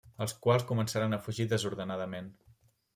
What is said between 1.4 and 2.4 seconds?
desordenadament.